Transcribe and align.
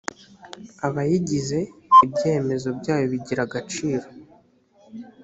abayigize 0.87 1.59
ibyemezo 2.05 2.67
byayo 2.79 3.05
bigira 3.13 3.41
agaciro 3.47 4.07